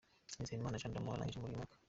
[0.39, 1.75] Nizeyimana Jean D’Amour arangije muri uyu mwaka.